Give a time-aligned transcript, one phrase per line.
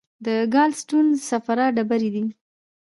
[0.25, 2.23] د ګال سټون د صفرا ډبرې دي.